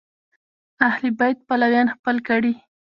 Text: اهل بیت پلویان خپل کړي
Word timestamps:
اهل 0.87 1.03
بیت 1.19 1.37
پلویان 1.47 1.87
خپل 1.95 2.15
کړي 2.27 2.53